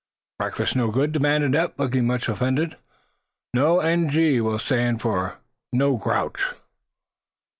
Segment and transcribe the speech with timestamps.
[0.39, 2.75] "Breakfast no good?" demanded Eph, looking much offended.
[3.53, 5.37] "No; 'N.G.' will stand for
[5.71, 6.55] 'no grouch.'"